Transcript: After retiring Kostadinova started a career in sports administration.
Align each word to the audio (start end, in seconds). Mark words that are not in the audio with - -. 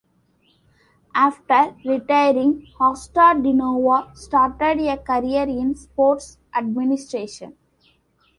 After 1.13 1.75
retiring 1.85 2.69
Kostadinova 2.75 4.17
started 4.17 4.81
a 4.87 4.97
career 4.97 5.43
in 5.43 5.75
sports 5.75 6.39
administration. 6.55 7.55